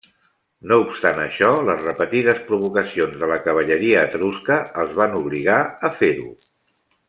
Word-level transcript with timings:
No 0.69 0.77
obstant 0.83 1.19
això, 1.25 1.49
les 1.67 1.83
repetides 1.87 2.41
provocacions 2.47 3.19
de 3.25 3.31
la 3.33 3.39
cavalleria 3.49 4.01
etrusca 4.09 4.61
els 4.85 4.99
van 5.03 5.15
obligar 5.23 5.63
a 5.91 5.97
fer-ho. 6.03 6.29